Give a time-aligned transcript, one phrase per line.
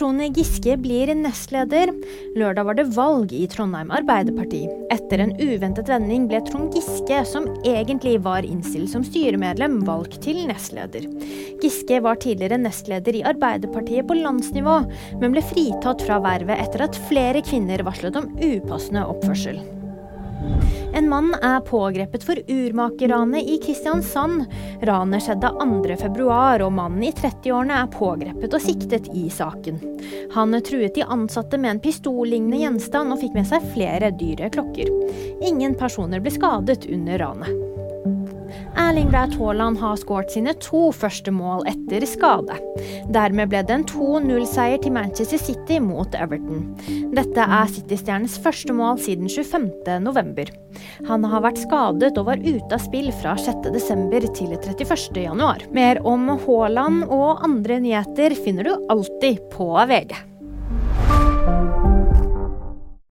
[0.00, 1.90] Trond Giske blir nestleder.
[2.32, 4.62] Lørdag var det valg i Trondheim Arbeiderparti.
[4.94, 10.38] Etter en uventet vending ble Trond Giske, som egentlig var innstilt som styremedlem, valgt til
[10.48, 11.04] nestleder.
[11.60, 14.78] Giske var tidligere nestleder i Arbeiderpartiet på landsnivå,
[15.20, 19.60] men ble fritatt fra vervet etter at flere kvinner varslet om upassende oppførsel.
[20.96, 24.44] En mann er pågrepet for urmakerranet i Kristiansand.
[24.82, 26.26] Ranet skjedde 2.2,
[26.64, 29.80] og mannen i 30-årene er pågrepet og siktet i saken.
[30.34, 34.90] Han truet de ansatte med en pistollignende gjenstand og fikk med seg flere dyre klokker.
[35.46, 37.66] Ingen personer ble skadet under ranet.
[38.76, 42.56] Erling Braut Haaland har skåret sine to første mål etter skade.
[43.14, 46.64] Dermed ble det en 2-0-seier til Manchester City mot Everton.
[47.10, 50.52] Dette er City-stjernens første mål siden 25.11.
[51.08, 54.30] Han har vært skadet og var ute av spill fra 6.12.
[54.38, 55.66] til 31.1.
[55.74, 60.29] Mer om Haaland og andre nyheter finner du alltid på VG.